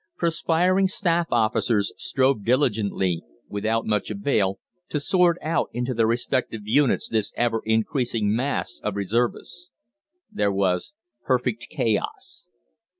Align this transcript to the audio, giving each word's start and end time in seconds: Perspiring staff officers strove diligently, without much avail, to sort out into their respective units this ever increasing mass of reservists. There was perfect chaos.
Perspiring 0.17 0.87
staff 0.87 1.27
officers 1.29 1.93
strove 1.95 2.43
diligently, 2.43 3.21
without 3.47 3.85
much 3.85 4.09
avail, 4.09 4.57
to 4.89 4.99
sort 4.99 5.37
out 5.43 5.69
into 5.73 5.93
their 5.93 6.07
respective 6.07 6.61
units 6.65 7.07
this 7.07 7.31
ever 7.37 7.61
increasing 7.65 8.35
mass 8.35 8.79
of 8.83 8.95
reservists. 8.95 9.69
There 10.31 10.51
was 10.51 10.95
perfect 11.23 11.67
chaos. 11.69 12.49